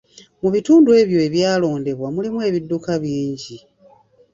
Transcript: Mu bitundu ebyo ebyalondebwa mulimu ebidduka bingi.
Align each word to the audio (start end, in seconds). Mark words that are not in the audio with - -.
Mu 0.41 0.49
bitundu 0.55 0.89
ebyo 1.01 1.19
ebyalondebwa 1.27 2.07
mulimu 2.15 2.39
ebidduka 2.47 2.91
bingi. 3.03 3.57